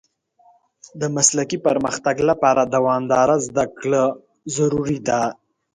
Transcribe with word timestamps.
د 0.99 1.01
مسلکي 1.15 1.57
پرمختګ 1.67 2.15
لپاره 2.29 2.61
دوامداره 2.75 3.35
زده 3.47 3.65
کړه 3.79 4.03
ضروري 4.55 4.99
ده. 5.07 5.21